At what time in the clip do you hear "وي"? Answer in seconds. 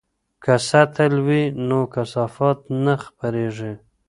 1.27-1.43